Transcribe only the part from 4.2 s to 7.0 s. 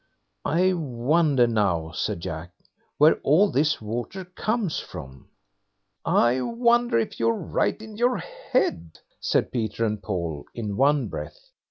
comes from." "I wonder